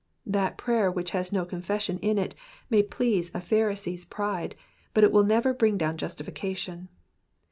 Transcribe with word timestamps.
That 0.25 0.57
prayer 0.57 0.89
which 0.89 1.11
has 1.11 1.31
no 1.31 1.45
confession 1.45 1.99
in 1.99 2.17
it 2.17 2.33
may 2.71 2.81
please 2.81 3.29
a 3.35 3.37
Pharisee^s 3.37 4.09
pride, 4.09 4.55
but 4.95 5.11
will 5.11 5.23
never 5.23 5.53
bring 5.53 5.77
down 5.77 5.95
justification. 5.95 6.89